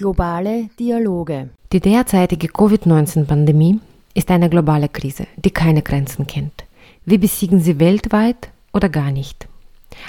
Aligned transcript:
Globale 0.00 0.70
Dialoge. 0.78 1.50
Die 1.74 1.80
derzeitige 1.80 2.48
Covid-19-Pandemie 2.48 3.80
ist 4.14 4.30
eine 4.30 4.48
globale 4.48 4.88
Krise, 4.88 5.26
die 5.36 5.50
keine 5.50 5.82
Grenzen 5.82 6.26
kennt. 6.26 6.64
Wir 7.04 7.20
besiegen 7.20 7.60
sie 7.60 7.78
weltweit 7.78 8.48
oder 8.72 8.88
gar 8.88 9.10
nicht. 9.10 9.46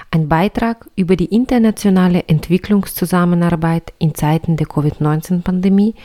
Ein 0.10 0.30
Beitrag 0.30 0.88
über 0.96 1.18
die 1.18 1.26
internationale 1.26 2.24
Entwicklungszusammenarbeit 2.30 3.92
in 4.00 4.16
Zeiten 4.16 4.56
der 4.56 4.68
Covid-19-Pandemie 4.68 5.96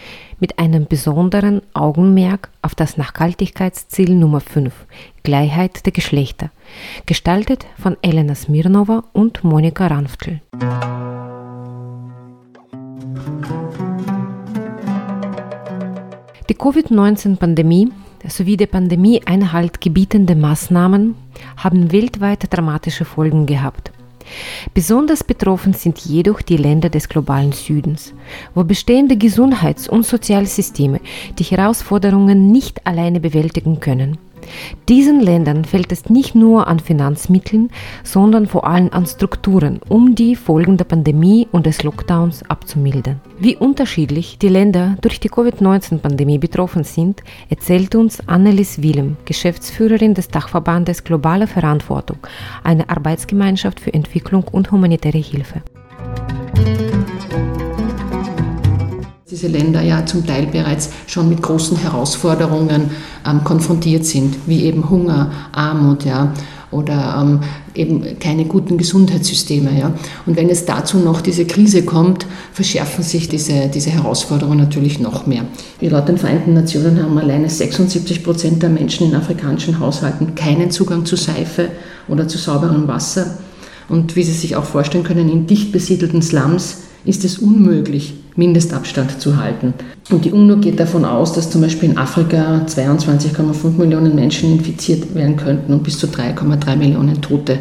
mit 0.40 0.58
einem 0.58 0.86
besonderen 0.86 1.62
Augenmerk 1.72 2.48
auf 2.62 2.74
das 2.74 2.96
Nachhaltigkeitsziel 2.96 4.16
Nummer 4.16 4.40
5, 4.40 4.74
Gleichheit 5.22 5.86
der 5.86 5.92
Geschlechter, 5.92 6.50
gestaltet 7.06 7.66
von 7.78 7.96
Elena 8.02 8.34
Smirnova 8.34 9.04
und 9.12 9.44
Monika 9.44 9.86
Ranftl. 9.86 10.40
Die 16.48 16.54
Covid-19-Pandemie 16.54 17.90
sowie 18.28 18.56
der 18.56 18.68
Pandemie 18.68 19.20
Einhalt 19.26 19.80
gebietende 19.80 20.36
Maßnahmen 20.36 21.16
haben 21.56 21.90
weltweit 21.90 22.46
dramatische 22.50 23.04
Folgen 23.04 23.46
gehabt. 23.46 23.90
Besonders 24.72 25.24
betroffen 25.24 25.72
sind 25.72 25.98
jedoch 25.98 26.42
die 26.42 26.56
Länder 26.56 26.88
des 26.88 27.08
globalen 27.08 27.50
Südens, 27.50 28.14
wo 28.54 28.62
bestehende 28.62 29.16
Gesundheits- 29.16 29.88
und 29.88 30.06
Sozialsysteme 30.06 31.00
die 31.36 31.44
Herausforderungen 31.44 32.52
nicht 32.52 32.86
alleine 32.86 33.18
bewältigen 33.18 33.80
können. 33.80 34.16
Diesen 34.88 35.20
Ländern 35.20 35.64
fällt 35.64 35.92
es 35.92 36.08
nicht 36.08 36.34
nur 36.34 36.66
an 36.66 36.80
Finanzmitteln, 36.80 37.70
sondern 38.04 38.46
vor 38.46 38.66
allem 38.66 38.88
an 38.92 39.06
Strukturen, 39.06 39.80
um 39.88 40.14
die 40.14 40.36
Folgen 40.36 40.76
der 40.76 40.84
Pandemie 40.84 41.48
und 41.52 41.66
des 41.66 41.82
Lockdowns 41.82 42.42
abzumildern. 42.48 43.20
Wie 43.38 43.56
unterschiedlich 43.56 44.38
die 44.38 44.48
Länder 44.48 44.96
durch 45.00 45.20
die 45.20 45.28
Covid-19-Pandemie 45.28 46.38
betroffen 46.38 46.84
sind, 46.84 47.22
erzählt 47.50 47.94
uns 47.94 48.26
Annelies 48.28 48.82
Willem, 48.82 49.16
Geschäftsführerin 49.24 50.14
des 50.14 50.28
Dachverbandes 50.28 51.04
Globale 51.04 51.46
Verantwortung, 51.46 52.18
eine 52.62 52.88
Arbeitsgemeinschaft 52.88 53.80
für 53.80 53.92
Entwicklung 53.92 54.44
und 54.44 54.70
humanitäre 54.70 55.18
Hilfe. 55.18 55.62
Diese 59.36 59.48
Länder 59.48 59.82
ja 59.82 60.06
zum 60.06 60.26
Teil 60.26 60.46
bereits 60.46 60.88
schon 61.06 61.28
mit 61.28 61.42
großen 61.42 61.76
Herausforderungen 61.76 62.90
ähm, 63.28 63.44
konfrontiert 63.44 64.06
sind, 64.06 64.34
wie 64.46 64.64
eben 64.64 64.88
Hunger, 64.88 65.30
Armut, 65.52 66.06
ja, 66.06 66.32
oder 66.70 67.18
ähm, 67.20 67.40
eben 67.74 68.18
keine 68.18 68.46
guten 68.46 68.78
Gesundheitssysteme. 68.78 69.78
Ja. 69.78 69.92
Und 70.24 70.36
wenn 70.36 70.48
es 70.48 70.64
dazu 70.64 70.98
noch 70.98 71.20
diese 71.20 71.44
Krise 71.44 71.82
kommt, 71.82 72.26
verschärfen 72.54 73.04
sich 73.04 73.28
diese, 73.28 73.68
diese 73.68 73.90
Herausforderungen 73.90 74.58
natürlich 74.58 75.00
noch 75.00 75.26
mehr. 75.26 75.44
Wie 75.80 75.88
laut 75.88 76.08
den 76.08 76.16
Vereinten 76.16 76.54
Nationen 76.54 77.02
haben 77.02 77.18
alleine 77.18 77.50
76 77.50 78.24
Prozent 78.24 78.62
der 78.62 78.70
Menschen 78.70 79.06
in 79.06 79.14
afrikanischen 79.14 79.78
Haushalten 79.80 80.34
keinen 80.34 80.70
Zugang 80.70 81.04
zu 81.04 81.16
Seife 81.16 81.68
oder 82.08 82.26
zu 82.26 82.38
sauberem 82.38 82.88
Wasser. 82.88 83.38
Und 83.90 84.16
wie 84.16 84.22
Sie 84.22 84.32
sich 84.32 84.56
auch 84.56 84.64
vorstellen 84.64 85.04
können, 85.04 85.28
in 85.28 85.46
dicht 85.46 85.72
besiedelten 85.72 86.22
Slums 86.22 86.78
ist 87.04 87.24
es 87.24 87.38
unmöglich, 87.38 88.14
Mindestabstand 88.36 89.20
zu 89.20 89.36
halten. 89.36 89.74
Und 90.10 90.24
die 90.24 90.32
UNO 90.32 90.58
geht 90.58 90.78
davon 90.78 91.04
aus, 91.04 91.32
dass 91.32 91.50
zum 91.50 91.62
Beispiel 91.62 91.90
in 91.90 91.98
Afrika 91.98 92.64
22,5 92.66 93.76
Millionen 93.76 94.14
Menschen 94.14 94.52
infiziert 94.52 95.14
werden 95.14 95.36
könnten 95.36 95.72
und 95.72 95.82
bis 95.82 95.98
zu 95.98 96.06
3,3 96.06 96.76
Millionen 96.76 97.20
Tote 97.20 97.58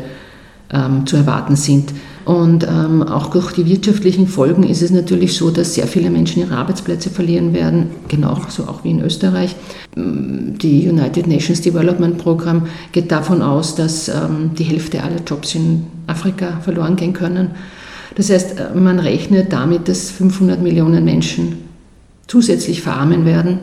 ähm, 0.72 1.06
zu 1.06 1.16
erwarten 1.16 1.56
sind. 1.56 1.94
Und 2.26 2.67
ähm, 2.67 3.04
auch 3.04 3.28
durch 3.28 3.52
die 3.54 3.67
wirtschaftlichen 3.67 4.28
Folgen 4.28 4.64
ist 4.64 4.82
es 4.82 4.90
natürlich 4.90 5.38
so, 5.38 5.52
dass 5.52 5.76
sehr 5.76 5.86
viele 5.86 6.09
Menschen 6.09 6.42
ihre 6.42 6.58
Arbeitsplätze 6.58 7.12
verlieren 7.12 7.54
werden, 7.54 7.92
genau 8.08 8.39
so 8.50 8.64
auch 8.64 8.84
wie 8.84 8.89
in 8.89 9.02
Österreich. 9.02 9.55
Die 9.95 10.89
United 10.89 11.28
Nations 11.28 11.61
Development 11.61 12.17
Program 12.17 12.64
geht 12.92 13.11
davon 13.11 13.44
aus, 13.44 13.76
dass 13.76 14.10
ähm, 14.10 14.52
die 14.58 14.64
Hälfte 14.64 15.04
aller 15.04 15.22
Jobs 15.26 15.54
in 15.54 15.86
Afrika 16.08 16.60
verloren 16.61 16.95
gehen 16.95 17.14
können. 17.14 17.52
Das 18.15 18.30
heißt, 18.30 18.59
äh, 18.59 18.77
man 18.77 18.99
rechnet 18.99 19.53
damit, 19.53 19.87
dass 19.87 20.09
500 20.09 20.61
Millionen 20.61 21.05
Menschen 21.05 21.58
zusätzlich 22.27 22.81
verarmen 22.81 23.26
werden 23.26 23.59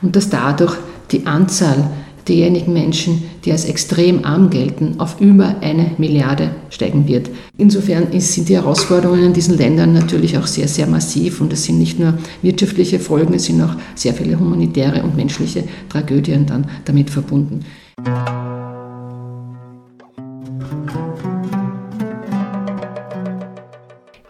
und 0.00 0.16
dass 0.16 0.30
dadurch 0.30 0.74
die 1.12 1.26
Anzahl 1.26 1.90
derjenigen 2.28 2.72
Menschen, 2.72 3.22
die 3.44 3.52
als 3.52 3.66
extrem 3.66 4.24
arm 4.24 4.50
gelten, 4.50 4.98
auf 4.98 5.20
über 5.20 5.56
eine 5.60 5.92
Milliarde 5.98 6.50
steigen 6.70 7.06
wird. 7.06 7.30
Insofern 7.56 8.08
sind 8.20 8.48
die 8.48 8.56
Herausforderungen 8.56 9.26
in 9.26 9.32
diesen 9.32 9.56
Ländern 9.56 9.92
natürlich 9.92 10.36
auch 10.36 10.46
sehr, 10.46 10.66
sehr 10.66 10.88
massiv 10.88 11.40
und 11.40 11.52
es 11.52 11.64
sind 11.64 11.78
nicht 11.78 12.00
nur 12.00 12.14
wirtschaftliche 12.42 12.98
Folgen, 12.98 13.34
es 13.34 13.44
sind 13.44 13.62
auch 13.62 13.76
sehr 13.94 14.14
viele 14.14 14.38
humanitäre 14.38 15.02
und 15.04 15.14
menschliche 15.14 15.64
Tragödien 15.88 16.46
dann 16.46 16.66
damit 16.84 17.10
verbunden. 17.10 17.64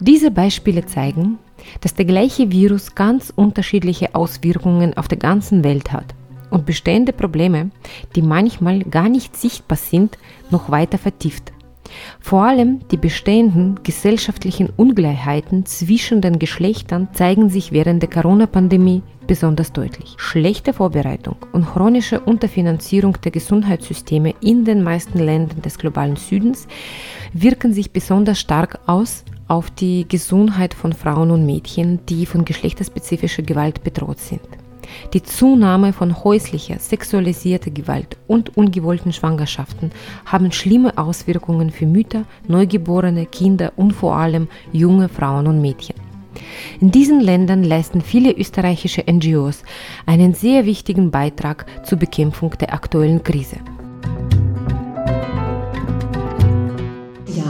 Diese 0.00 0.30
Beispiele 0.30 0.84
zeigen, 0.84 1.38
dass 1.80 1.94
der 1.94 2.04
gleiche 2.04 2.50
Virus 2.50 2.94
ganz 2.94 3.32
unterschiedliche 3.34 4.14
Auswirkungen 4.14 4.94
auf 4.96 5.08
der 5.08 5.16
ganzen 5.16 5.64
Welt 5.64 5.90
hat 5.90 6.14
und 6.50 6.66
bestehende 6.66 7.14
Probleme, 7.14 7.70
die 8.14 8.20
manchmal 8.20 8.80
gar 8.80 9.08
nicht 9.08 9.36
sichtbar 9.36 9.78
sind, 9.78 10.18
noch 10.50 10.70
weiter 10.70 10.98
vertieft. 10.98 11.52
Vor 12.20 12.44
allem 12.44 12.80
die 12.90 12.98
bestehenden 12.98 13.80
gesellschaftlichen 13.84 14.70
Ungleichheiten 14.76 15.64
zwischen 15.64 16.20
den 16.20 16.38
Geschlechtern 16.38 17.08
zeigen 17.14 17.48
sich 17.48 17.72
während 17.72 18.02
der 18.02 18.10
Corona-Pandemie 18.10 19.02
besonders 19.26 19.72
deutlich. 19.72 20.14
Schlechte 20.18 20.74
Vorbereitung 20.74 21.36
und 21.52 21.66
chronische 21.66 22.20
Unterfinanzierung 22.20 23.16
der 23.24 23.32
Gesundheitssysteme 23.32 24.34
in 24.40 24.64
den 24.64 24.82
meisten 24.82 25.18
Ländern 25.18 25.62
des 25.62 25.78
globalen 25.78 26.16
Südens 26.16 26.68
wirken 27.32 27.72
sich 27.72 27.92
besonders 27.92 28.40
stark 28.40 28.80
aus 28.86 29.24
auf 29.48 29.70
die 29.70 30.06
Gesundheit 30.08 30.74
von 30.74 30.92
Frauen 30.92 31.30
und 31.30 31.46
Mädchen, 31.46 32.00
die 32.06 32.26
von 32.26 32.44
geschlechterspezifischer 32.44 33.42
Gewalt 33.42 33.84
bedroht 33.84 34.18
sind. 34.18 34.42
Die 35.12 35.22
Zunahme 35.22 35.92
von 35.92 36.24
häuslicher, 36.24 36.78
sexualisierter 36.78 37.70
Gewalt 37.70 38.16
und 38.26 38.56
ungewollten 38.56 39.12
Schwangerschaften 39.12 39.90
haben 40.24 40.52
schlimme 40.52 40.96
Auswirkungen 40.96 41.70
für 41.70 41.86
Mütter, 41.86 42.24
Neugeborene, 42.48 43.26
Kinder 43.26 43.72
und 43.76 43.92
vor 43.92 44.16
allem 44.16 44.48
junge 44.72 45.08
Frauen 45.08 45.46
und 45.46 45.60
Mädchen. 45.60 45.96
In 46.80 46.90
diesen 46.90 47.20
Ländern 47.20 47.64
leisten 47.64 48.02
viele 48.02 48.32
österreichische 48.32 49.04
NGOs 49.10 49.62
einen 50.04 50.34
sehr 50.34 50.66
wichtigen 50.66 51.10
Beitrag 51.10 51.66
zur 51.84 51.98
Bekämpfung 51.98 52.50
der 52.60 52.74
aktuellen 52.74 53.22
Krise. 53.22 53.56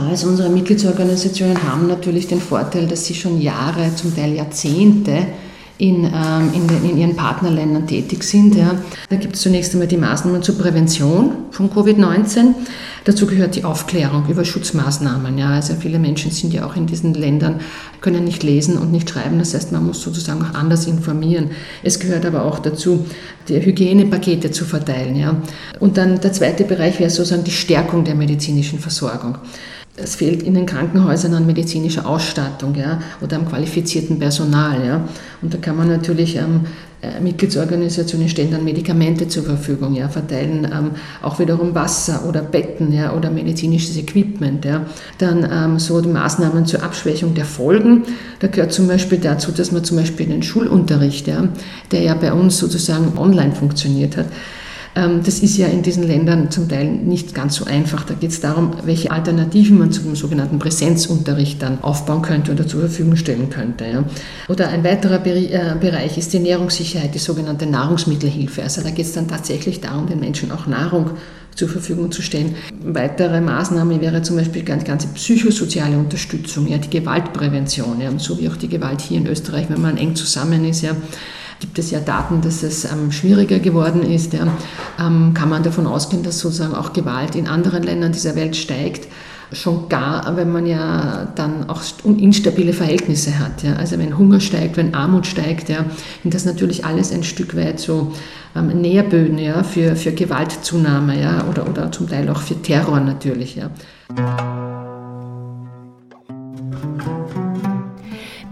Also 0.09 0.27
unsere 0.27 0.49
Mitgliedsorganisationen 0.49 1.61
haben 1.63 1.87
natürlich 1.87 2.27
den 2.27 2.41
Vorteil, 2.41 2.87
dass 2.87 3.05
sie 3.05 3.15
schon 3.15 3.41
Jahre, 3.41 3.95
zum 3.95 4.15
Teil 4.15 4.33
Jahrzehnte 4.33 5.27
in, 5.77 6.05
ähm, 6.05 6.51
in, 6.53 6.67
den, 6.67 6.89
in, 6.89 6.97
ihren 6.97 7.15
Partnerländern 7.15 7.85
tätig 7.85 8.23
sind. 8.23 8.55
Ja. 8.55 8.75
Da 9.09 9.15
gibt 9.15 9.35
es 9.35 9.41
zunächst 9.41 9.73
einmal 9.73 9.87
die 9.87 9.97
Maßnahmen 9.97 10.41
zur 10.41 10.57
Prävention 10.57 11.31
von 11.51 11.69
Covid-19. 11.69 12.55
Dazu 13.05 13.27
gehört 13.27 13.55
die 13.55 13.63
Aufklärung 13.63 14.25
über 14.27 14.43
Schutzmaßnahmen. 14.43 15.37
Ja. 15.37 15.49
Also 15.49 15.75
viele 15.79 15.99
Menschen 15.99 16.31
sind 16.31 16.53
ja 16.53 16.65
auch 16.65 16.75
in 16.75 16.87
diesen 16.87 17.13
Ländern, 17.13 17.59
können 18.01 18.23
nicht 18.23 18.43
lesen 18.43 18.77
und 18.77 18.91
nicht 18.91 19.09
schreiben. 19.09 19.37
Das 19.37 19.53
heißt, 19.53 19.71
man 19.71 19.85
muss 19.85 20.01
sozusagen 20.01 20.41
auch 20.41 20.55
anders 20.55 20.87
informieren. 20.87 21.51
Es 21.83 21.99
gehört 21.99 22.25
aber 22.25 22.43
auch 22.43 22.59
dazu, 22.59 23.05
die 23.47 23.63
Hygienepakete 23.63 24.49
zu 24.49 24.65
verteilen. 24.65 25.15
Ja. 25.15 25.35
Und 25.79 25.97
dann 25.97 26.19
der 26.19 26.33
zweite 26.33 26.63
Bereich 26.63 26.99
wäre 26.99 27.11
sozusagen 27.11 27.43
die 27.43 27.51
Stärkung 27.51 28.03
der 28.03 28.15
medizinischen 28.15 28.79
Versorgung 28.79 29.37
es 29.97 30.15
fehlt 30.15 30.43
in 30.43 30.53
den 30.53 30.65
Krankenhäusern 30.65 31.33
an 31.33 31.45
medizinischer 31.45 32.05
Ausstattung 32.05 32.75
ja, 32.75 33.01
oder 33.19 33.37
am 33.37 33.47
qualifizierten 33.47 34.19
Personal. 34.19 34.85
Ja. 34.85 35.07
Und 35.41 35.53
da 35.53 35.57
kann 35.57 35.75
man 35.75 35.87
natürlich 35.87 36.35
ähm, 36.35 36.61
äh, 37.01 37.19
Mitgliedsorganisationen 37.19 38.29
stellen 38.29 38.51
dann 38.51 38.63
Medikamente 38.63 39.27
zur 39.27 39.43
Verfügung, 39.43 39.95
ja, 39.95 40.07
verteilen 40.07 40.65
ähm, 40.65 40.91
auch 41.23 41.39
wiederum 41.39 41.73
Wasser 41.73 42.25
oder 42.27 42.41
Betten 42.41 42.93
ja, 42.93 43.13
oder 43.13 43.31
medizinisches 43.31 43.97
Equipment. 43.97 44.65
Ja. 44.65 44.85
Dann 45.17 45.47
ähm, 45.51 45.79
so 45.79 45.99
die 45.99 46.09
Maßnahmen 46.09 46.67
zur 46.67 46.83
Abschwächung 46.83 47.33
der 47.33 47.45
Folgen. 47.45 48.03
Da 48.39 48.47
gehört 48.47 48.73
zum 48.73 48.87
Beispiel 48.87 49.17
dazu, 49.17 49.51
dass 49.51 49.71
man 49.71 49.83
zum 49.83 49.97
Beispiel 49.97 50.27
den 50.27 50.43
Schulunterricht, 50.43 51.27
ja, 51.27 51.47
der 51.91 52.01
ja 52.03 52.13
bei 52.13 52.31
uns 52.33 52.59
sozusagen 52.59 53.17
online 53.17 53.53
funktioniert 53.53 54.15
hat, 54.15 54.27
das 55.23 55.39
ist 55.39 55.57
ja 55.57 55.67
in 55.67 55.83
diesen 55.83 56.03
Ländern 56.03 56.49
zum 56.49 56.67
Teil 56.67 56.87
nicht 56.87 57.35
ganz 57.35 57.55
so 57.55 57.65
einfach. 57.65 58.03
Da 58.03 58.15
geht 58.15 58.31
es 58.31 58.39
darum, 58.39 58.71
welche 58.83 59.11
Alternativen 59.11 59.77
man 59.77 59.91
zum 59.91 60.15
sogenannten 60.15 60.57
Präsenzunterricht 60.57 61.61
dann 61.61 61.83
aufbauen 61.83 62.23
könnte 62.23 62.51
oder 62.51 62.65
zur 62.65 62.81
Verfügung 62.81 63.15
stellen 63.15 63.49
könnte. 63.49 64.05
Oder 64.47 64.69
ein 64.69 64.83
weiterer 64.83 65.23
äh, 65.25 65.75
Bereich 65.79 66.17
ist 66.17 66.33
die 66.33 66.37
Ernährungssicherheit, 66.37 67.13
die 67.13 67.19
sogenannte 67.19 67.67
Nahrungsmittelhilfe. 67.67 68.63
Also 68.63 68.81
da 68.81 68.89
geht 68.89 69.05
es 69.05 69.13
dann 69.13 69.27
tatsächlich 69.27 69.81
darum, 69.81 70.07
den 70.07 70.19
Menschen 70.19 70.51
auch 70.51 70.65
Nahrung 70.65 71.11
zur 71.53 71.69
Verfügung 71.69 72.11
zu 72.11 72.21
stellen. 72.21 72.55
Weitere 72.83 73.41
Maßnahme 73.41 73.99
wäre 74.01 74.21
zum 74.21 74.37
Beispiel 74.37 74.63
ganz, 74.63 74.83
ganze 74.83 75.07
psychosoziale 75.09 75.97
Unterstützung, 75.97 76.67
ja, 76.67 76.77
die 76.77 76.89
Gewaltprävention, 76.89 77.99
ja, 78.01 78.11
so 78.17 78.39
wie 78.39 78.49
auch 78.49 78.55
die 78.55 78.69
Gewalt 78.69 79.01
hier 79.01 79.17
in 79.17 79.27
Österreich, 79.27 79.69
wenn 79.69 79.81
man 79.81 79.97
eng 79.97 80.15
zusammen 80.15 80.65
ist, 80.65 80.81
ja, 80.81 80.95
gibt 81.59 81.79
es 81.79 81.91
ja 81.91 81.99
Daten, 81.99 82.41
dass 82.41 82.63
es 82.63 82.85
ähm, 82.85 83.11
schwieriger 83.11 83.59
geworden 83.59 84.03
ist. 84.03 84.33
Ja. 84.33 84.47
Ähm, 84.99 85.33
kann 85.33 85.49
man 85.49 85.63
davon 85.63 85.87
ausgehen, 85.87 86.23
dass 86.23 86.39
sozusagen 86.39 86.75
auch 86.75 86.93
Gewalt 86.93 87.35
in 87.35 87.47
anderen 87.47 87.83
Ländern 87.83 88.11
dieser 88.11 88.35
Welt 88.35 88.55
steigt? 88.55 89.07
Schon 89.53 89.87
gar, 89.87 90.35
wenn 90.35 90.51
man 90.51 90.65
ja 90.65 91.29
dann 91.35 91.69
auch 91.69 91.81
instabile 92.03 92.73
Verhältnisse 92.73 93.39
hat. 93.39 93.63
Ja. 93.63 93.75
Also 93.75 93.97
wenn 93.97 94.17
Hunger 94.17 94.41
steigt, 94.41 94.75
wenn 94.75 94.93
Armut 94.93 95.25
steigt, 95.25 95.69
ja, 95.69 95.85
sind 96.21 96.33
das 96.33 96.43
natürlich 96.43 96.85
alles 96.85 97.13
ein 97.13 97.23
Stück 97.23 97.55
weit 97.55 97.79
so 97.79 98.11
ähm, 98.55 98.67
Nährböden 98.81 99.37
ja, 99.37 99.63
für, 99.63 99.95
für 99.95 100.11
Gewaltzunahme 100.11 101.21
ja, 101.21 101.45
oder, 101.49 101.69
oder 101.69 101.91
zum 101.91 102.09
Teil 102.09 102.29
auch 102.29 102.41
für 102.41 102.61
Terror 102.61 102.99
natürlich. 102.99 103.55
Ja. 103.55 103.69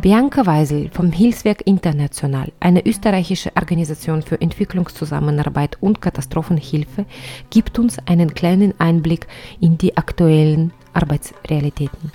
Bianca 0.05 0.45
Weisel 0.45 0.91
vom 0.93 1.11
Hilfswerk 1.11 1.65
International, 1.65 2.51
eine 2.59 2.85
österreichische 2.85 3.49
Organisation 3.55 4.21
für 4.21 4.39
Entwicklungszusammenarbeit 4.39 5.79
und 5.81 5.99
Katastrophenhilfe, 5.99 7.07
gibt 7.49 7.79
uns 7.79 7.97
einen 8.05 8.35
kleinen 8.35 8.79
Einblick 8.79 9.25
in 9.59 9.79
die 9.79 9.97
aktuellen 9.97 10.71
Arbeitsrealitäten. 10.93 12.11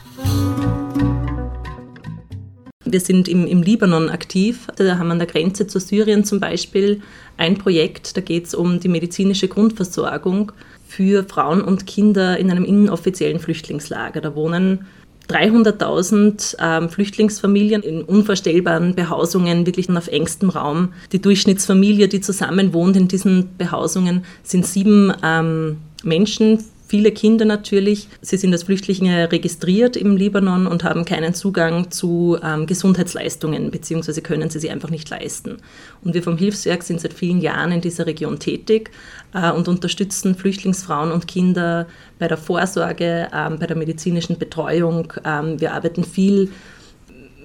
Wir 2.84 3.00
sind 3.00 3.26
im, 3.26 3.44
im 3.48 3.60
Libanon 3.60 4.08
aktiv. 4.08 4.68
Da 4.76 4.96
haben 4.96 5.08
wir 5.08 5.14
an 5.14 5.18
der 5.18 5.26
Grenze 5.26 5.66
zu 5.66 5.80
Syrien 5.80 6.22
zum 6.22 6.38
Beispiel 6.38 7.02
ein 7.38 7.58
Projekt, 7.58 8.16
da 8.16 8.20
geht 8.20 8.46
es 8.46 8.54
um 8.54 8.78
die 8.78 8.88
medizinische 8.88 9.48
Grundversorgung 9.48 10.52
für 10.86 11.24
Frauen 11.24 11.60
und 11.60 11.88
Kinder 11.88 12.38
in 12.38 12.52
einem 12.52 12.64
inoffiziellen 12.64 13.40
Flüchtlingslager. 13.40 14.20
Da 14.20 14.36
wohnen 14.36 14.86
300.000 15.30 16.56
ähm, 16.60 16.88
Flüchtlingsfamilien 16.88 17.82
in 17.82 18.02
unvorstellbaren 18.02 18.94
Behausungen, 18.94 19.66
wirklich 19.66 19.88
auf 19.90 20.08
engstem 20.08 20.50
Raum. 20.50 20.92
Die 21.12 21.20
Durchschnittsfamilie, 21.20 22.08
die 22.08 22.20
zusammen 22.20 22.72
wohnt 22.72 22.96
in 22.96 23.08
diesen 23.08 23.56
Behausungen, 23.56 24.24
sind 24.42 24.66
sieben 24.66 25.12
ähm, 25.22 25.78
Menschen, 26.02 26.64
viele 26.90 27.12
Kinder 27.12 27.44
natürlich. 27.44 28.08
Sie 28.20 28.36
sind 28.36 28.52
als 28.52 28.64
Flüchtlinge 28.64 29.30
registriert 29.30 29.96
im 29.96 30.16
Libanon 30.16 30.66
und 30.66 30.82
haben 30.82 31.04
keinen 31.04 31.34
Zugang 31.34 31.92
zu 31.92 32.36
ähm, 32.42 32.66
Gesundheitsleistungen, 32.66 33.70
beziehungsweise 33.70 34.22
können 34.22 34.50
sie 34.50 34.58
sie 34.58 34.70
einfach 34.70 34.90
nicht 34.90 35.08
leisten. 35.08 35.58
Und 36.02 36.14
wir 36.14 36.22
vom 36.24 36.36
Hilfswerk 36.36 36.82
sind 36.82 37.00
seit 37.00 37.12
vielen 37.12 37.40
Jahren 37.40 37.70
in 37.70 37.80
dieser 37.80 38.06
Region 38.06 38.40
tätig 38.40 38.90
äh, 39.34 39.52
und 39.52 39.68
unterstützen 39.68 40.34
Flüchtlingsfrauen 40.34 41.12
und 41.12 41.28
Kinder 41.28 41.86
bei 42.18 42.26
der 42.26 42.36
Vorsorge, 42.36 43.28
äh, 43.32 43.50
bei 43.50 43.66
der 43.68 43.76
medizinischen 43.76 44.36
Betreuung. 44.36 45.12
Ähm, 45.24 45.60
wir 45.60 45.74
arbeiten 45.74 46.02
viel 46.02 46.50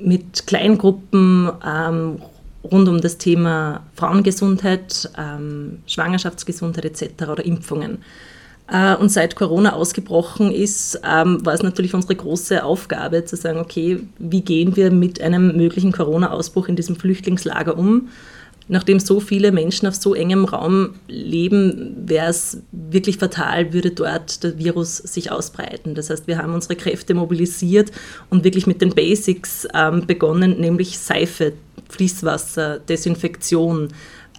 mit 0.01 0.47
Kleingruppen 0.47 1.51
ähm, 1.63 2.19
rund 2.63 2.89
um 2.89 2.99
das 2.99 3.19
Thema 3.19 3.83
Frauengesundheit, 3.93 5.07
ähm, 5.19 5.83
Schwangerschaftsgesundheit 5.85 6.85
etc. 6.85 7.29
oder 7.29 7.45
Impfungen. 7.45 7.99
Äh, 8.67 8.95
und 8.95 9.09
seit 9.09 9.35
Corona 9.35 9.73
ausgebrochen 9.73 10.51
ist, 10.51 10.99
ähm, 11.03 11.45
war 11.45 11.53
es 11.53 11.63
natürlich 11.63 11.93
unsere 11.93 12.15
große 12.15 12.63
Aufgabe 12.63 13.25
zu 13.25 13.35
sagen, 13.35 13.59
okay, 13.59 13.99
wie 14.17 14.41
gehen 14.41 14.75
wir 14.75 14.91
mit 14.91 15.21
einem 15.21 15.55
möglichen 15.55 15.91
Corona-Ausbruch 15.91 16.67
in 16.67 16.75
diesem 16.75 16.95
Flüchtlingslager 16.95 17.77
um? 17.77 18.09
Nachdem 18.67 18.99
so 18.99 19.19
viele 19.19 19.51
Menschen 19.51 19.87
auf 19.87 19.93
so 19.93 20.15
engem 20.15 20.45
Raum 20.45 20.95
leben, 21.07 21.95
wäre 22.07 22.31
es 22.31 22.63
wirklich 22.71 23.19
fatal, 23.19 23.73
würde 23.73 23.91
dort 23.91 24.43
der 24.43 24.57
Virus 24.57 24.97
sich 24.97 25.31
ausbreiten. 25.31 25.93
Das 25.93 26.09
heißt, 26.09 26.25
wir 26.25 26.39
haben 26.39 26.55
unsere 26.55 26.75
Kräfte 26.75 27.13
mobilisiert 27.13 27.91
und 28.31 28.43
wirklich 28.43 28.65
mit 28.65 28.81
den 28.81 28.95
Basics 28.95 29.67
ähm, 29.75 30.07
begonnen, 30.07 30.59
nämlich 30.59 30.97
Seife, 30.97 31.53
Fließwasser, 31.89 32.79
Desinfektion, 32.79 33.89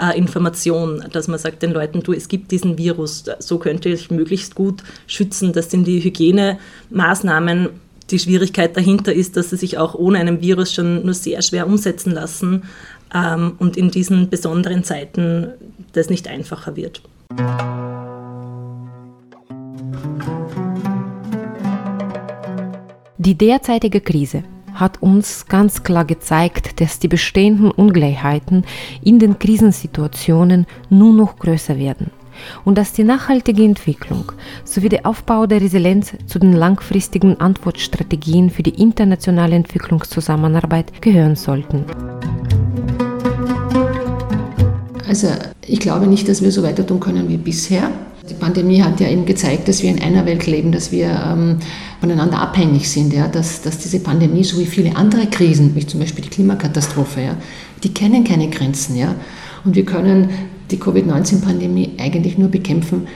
äh, 0.01 0.17
Information, 0.19 1.05
dass 1.13 1.29
man 1.29 1.39
sagt 1.39 1.63
den 1.63 1.73
Leuten, 1.73 2.03
du, 2.03 2.13
es 2.13 2.29
gibt 2.29 2.51
diesen 2.51 2.79
Virus, 2.79 3.25
so 3.39 3.59
könnt 3.59 3.85
ihr 3.87 3.93
euch 3.93 4.11
möglichst 4.11 4.55
gut 4.55 4.83
schützen. 5.07 5.53
Das 5.53 5.71
sind 5.71 5.87
die 5.87 6.03
Hygienemaßnahmen. 6.03 7.69
Die 8.11 8.19
Schwierigkeit 8.19 8.77
dahinter 8.77 9.13
ist, 9.13 9.37
dass 9.37 9.51
sie 9.51 9.57
sich 9.57 9.79
auch 9.79 9.95
ohne 9.95 10.19
einen 10.19 10.41
Virus 10.41 10.73
schon 10.73 11.05
nur 11.05 11.15
sehr 11.15 11.43
schwer 11.43 11.67
umsetzen 11.67 12.13
lassen 12.13 12.63
ähm, 13.13 13.55
und 13.59 13.77
in 13.77 13.91
diesen 13.91 14.31
besonderen 14.31 14.85
Zeiten 14.85 15.49
das 15.93 16.09
nicht 16.09 16.29
einfacher 16.29 16.77
wird. 16.77 17.03
Die 23.19 23.35
derzeitige 23.35 24.01
Krise 24.01 24.45
hat 24.77 25.03
uns 25.03 25.47
ganz 25.47 25.83
klar 25.83 26.05
gezeigt, 26.05 26.81
dass 26.81 26.99
die 26.99 27.09
bestehenden 27.09 27.71
Ungleichheiten 27.71 28.65
in 29.03 29.19
den 29.19 29.39
Krisensituationen 29.39 30.67
nur 30.91 31.13
noch 31.13 31.39
größer 31.39 31.79
werden 31.79 32.11
und 32.65 32.77
dass 32.77 32.93
die 32.93 33.05
nachhaltige 33.05 33.65
Entwicklung 33.65 34.33
sowie 34.65 34.89
der 34.89 35.07
Aufbau 35.07 35.47
der 35.47 35.61
Resilienz 35.61 36.13
zu 36.27 36.39
den 36.39 36.53
langfristigen 36.53 37.41
Antwortstrategien 37.41 38.51
für 38.51 38.63
die 38.63 38.81
internationale 38.81 39.57
Entwicklungszusammenarbeit 39.57 41.01
gehören 41.01 41.37
sollten. 41.37 41.85
Also 45.09 45.29
ich 45.63 45.81
glaube 45.81 46.07
nicht, 46.07 46.29
dass 46.29 46.43
wir 46.43 46.53
so 46.53 46.63
weiter 46.63 46.87
tun 46.87 47.01
können 47.01 47.29
wie 47.29 47.37
bisher. 47.37 47.91
Die 48.29 48.35
Pandemie 48.35 48.83
hat 48.83 48.99
ja 49.01 49.09
eben 49.09 49.25
gezeigt, 49.25 49.69
dass 49.69 49.83
wir 49.83 49.91
in 49.91 50.03
einer 50.03 50.27
Welt 50.27 50.47
leben, 50.47 50.73
dass 50.73 50.91
wir 50.91 51.09
ähm, 51.09 51.59
voneinander 52.01 52.41
abhängig 52.41 52.89
sind, 52.89 53.13
ja, 53.13 53.29
dass, 53.29 53.63
dass 53.63 53.79
diese 53.79 54.01
Pandemie, 54.01 54.43
so 54.43 54.59
wie 54.59 54.67
viele 54.67 54.97
andere 54.97 55.27
Krisen, 55.27 55.77
wie 55.77 55.87
zum 55.87 56.01
Beispiel 56.01 56.25
die 56.25 56.31
Klimakatastrophe, 56.31 57.21
ja, 57.21 57.37
die 57.85 57.95
kennen 57.95 58.25
keine 58.25 58.49
Grenzen. 58.49 58.97
Ja, 58.97 59.15
und 59.65 59.77
wir 59.77 59.85
können 59.85 60.31
die 60.71 60.79
Covid-19-Pandemie 60.79 61.93
eigentlich 61.99 62.37
nur 62.37 62.49
bekämpfen, 62.49 63.07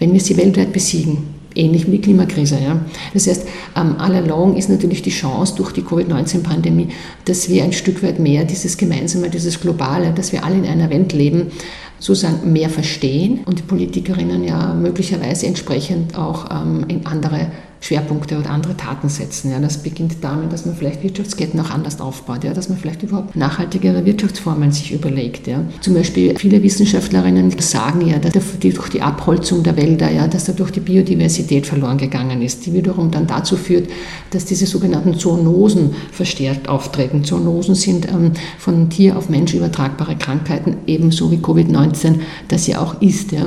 wenn 0.00 0.12
wir 0.12 0.20
sie 0.20 0.36
weltweit 0.36 0.72
besiegen 0.72 1.38
ähnlich 1.58 1.86
wie 1.86 1.92
die 1.92 2.00
Klimakrise. 2.00 2.58
Ja. 2.62 2.80
Das 3.12 3.26
heißt, 3.26 3.46
ähm, 3.76 3.96
all 3.98 4.14
along 4.14 4.56
ist 4.56 4.68
natürlich 4.70 5.02
die 5.02 5.10
Chance 5.10 5.54
durch 5.56 5.72
die 5.72 5.82
Covid-19-Pandemie, 5.82 6.88
dass 7.24 7.48
wir 7.48 7.64
ein 7.64 7.72
Stück 7.72 8.02
weit 8.02 8.18
mehr 8.18 8.44
dieses 8.44 8.76
Gemeinsame, 8.76 9.28
dieses 9.28 9.60
Globale, 9.60 10.12
dass 10.12 10.32
wir 10.32 10.44
alle 10.44 10.56
in 10.56 10.66
einer 10.66 10.88
Welt 10.90 11.12
leben, 11.12 11.48
sozusagen 11.98 12.52
mehr 12.52 12.70
verstehen 12.70 13.40
und 13.44 13.58
die 13.58 13.62
Politikerinnen 13.62 14.44
ja 14.44 14.74
möglicherweise 14.74 15.46
entsprechend 15.46 16.16
auch 16.16 16.46
ähm, 16.50 16.84
in 16.88 17.06
andere 17.06 17.50
Schwerpunkte 17.80 18.38
oder 18.38 18.50
andere 18.50 18.76
Taten 18.76 19.08
setzen. 19.08 19.50
Ja, 19.50 19.60
das 19.60 19.78
beginnt 19.82 20.16
damit, 20.20 20.52
dass 20.52 20.66
man 20.66 20.74
vielleicht 20.74 21.02
Wirtschaftsketten 21.02 21.60
auch 21.60 21.70
anders 21.70 22.00
aufbaut, 22.00 22.44
ja, 22.44 22.52
dass 22.52 22.68
man 22.68 22.78
vielleicht 22.78 23.02
überhaupt 23.02 23.36
nachhaltigere 23.36 24.04
Wirtschaftsformen 24.04 24.72
sich 24.72 24.92
überlegt. 24.92 25.46
Ja. 25.46 25.62
Zum 25.80 25.94
Beispiel 25.94 26.36
viele 26.36 26.62
Wissenschaftlerinnen 26.62 27.54
sagen 27.60 28.06
ja, 28.06 28.18
dass 28.18 28.32
durch 28.58 28.88
die 28.88 29.02
Abholzung 29.02 29.62
der 29.62 29.76
Wälder, 29.76 30.10
ja, 30.10 30.26
dass 30.26 30.44
dadurch 30.44 30.72
die 30.72 30.80
Biodiversität 30.80 31.66
verloren 31.66 31.98
gegangen 31.98 32.42
ist, 32.42 32.66
die 32.66 32.72
wiederum 32.72 33.10
dann 33.10 33.26
dazu 33.26 33.56
führt, 33.56 33.88
dass 34.30 34.44
diese 34.44 34.66
sogenannten 34.66 35.14
Zoonosen 35.14 35.94
verstärkt 36.12 36.68
auftreten. 36.68 37.24
Zoonosen 37.24 37.74
sind 37.74 38.08
ähm, 38.08 38.32
von 38.58 38.90
Tier 38.90 39.16
auf 39.16 39.28
Mensch 39.28 39.54
übertragbare 39.54 40.16
Krankheiten, 40.16 40.78
ebenso 40.86 41.30
wie 41.30 41.36
Covid-19 41.36 42.16
das 42.48 42.66
ja 42.66 42.80
auch 42.80 43.00
ist. 43.00 43.32
Ja. 43.32 43.46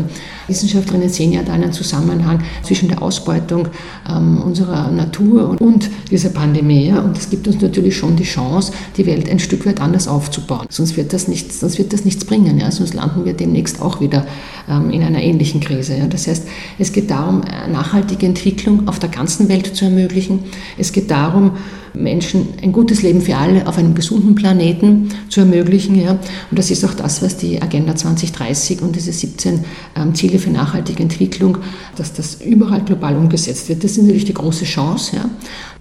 Wissenschaftlerinnen 0.51 1.09
sehen 1.09 1.31
ja 1.31 1.41
da 1.41 1.53
einen 1.53 1.73
Zusammenhang 1.73 2.43
zwischen 2.63 2.89
der 2.89 3.01
Ausbeutung 3.01 3.69
ähm, 4.07 4.41
unserer 4.41 4.91
Natur 4.91 5.55
und 5.59 5.89
dieser 6.11 6.29
Pandemie. 6.29 6.87
Ja? 6.87 6.99
Und 6.99 7.17
das 7.17 7.29
gibt 7.29 7.47
uns 7.47 7.61
natürlich 7.61 7.97
schon 7.97 8.15
die 8.15 8.23
Chance, 8.23 8.73
die 8.97 9.05
Welt 9.05 9.29
ein 9.29 9.39
Stück 9.39 9.65
weit 9.65 9.81
anders 9.81 10.07
aufzubauen. 10.07 10.67
Sonst 10.69 10.97
wird 10.97 11.13
das 11.13 11.27
nichts, 11.27 11.61
sonst 11.61 11.77
wird 11.77 11.93
das 11.93 12.05
nichts 12.05 12.25
bringen. 12.25 12.59
Ja? 12.59 12.69
Sonst 12.71 12.93
landen 12.93 13.25
wir 13.25 13.33
demnächst 13.33 13.81
auch 13.81 14.01
wieder 14.01 14.27
ähm, 14.69 14.91
in 14.91 15.01
einer 15.01 15.21
ähnlichen 15.21 15.61
Krise. 15.61 15.97
Ja? 15.97 16.07
Das 16.07 16.27
heißt, 16.27 16.47
es 16.77 16.91
geht 16.91 17.09
darum, 17.09 17.41
nachhaltige 17.71 18.25
Entwicklung 18.25 18.87
auf 18.87 18.99
der 18.99 19.09
ganzen 19.09 19.49
Welt 19.49 19.75
zu 19.75 19.85
ermöglichen. 19.85 20.43
Es 20.77 20.91
geht 20.91 21.09
darum, 21.09 21.51
Menschen 21.93 22.53
ein 22.61 22.71
gutes 22.71 23.01
Leben 23.01 23.21
für 23.21 23.35
alle 23.35 23.67
auf 23.67 23.77
einem 23.77 23.95
gesunden 23.95 24.35
Planeten 24.35 25.09
zu 25.29 25.41
ermöglichen. 25.41 25.99
Ja. 25.99 26.11
Und 26.11 26.21
das 26.51 26.71
ist 26.71 26.83
auch 26.85 26.93
das, 26.93 27.21
was 27.21 27.37
die 27.37 27.61
Agenda 27.61 27.95
2030 27.95 28.81
und 28.81 28.95
diese 28.95 29.11
17 29.11 29.65
ähm, 29.95 30.15
Ziele 30.15 30.39
für 30.39 30.49
nachhaltige 30.49 31.03
Entwicklung, 31.03 31.57
dass 31.95 32.13
das 32.13 32.35
überall 32.41 32.81
global 32.81 33.15
umgesetzt 33.15 33.69
wird. 33.69 33.83
Das 33.83 33.91
ist 33.91 34.03
natürlich 34.03 34.25
die 34.25 34.33
große 34.33 34.65
Chance, 34.65 35.17
ja, 35.17 35.29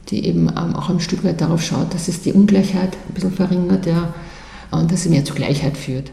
die 0.08 0.26
eben 0.26 0.48
ähm, 0.48 0.74
auch 0.74 0.90
ein 0.90 1.00
Stück 1.00 1.24
weit 1.24 1.40
darauf 1.40 1.62
schaut, 1.62 1.94
dass 1.94 2.08
es 2.08 2.22
die 2.22 2.32
Ungleichheit 2.32 2.96
ein 3.08 3.14
bisschen 3.14 3.32
verringert 3.32 3.86
ja, 3.86 4.14
und 4.70 4.90
dass 4.90 5.00
es 5.00 5.08
mehr 5.08 5.24
zur 5.24 5.36
Gleichheit 5.36 5.76
führt. 5.76 6.10